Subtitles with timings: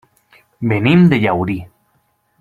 [0.71, 1.59] Venim de Llaurí.